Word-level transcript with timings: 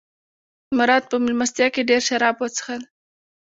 مراد 0.77 1.03
په 1.11 1.15
مېلمستیا 1.23 1.67
کې 1.73 1.87
ډېر 1.89 2.01
شراب 2.09 2.35
وڅښل. 2.39 2.81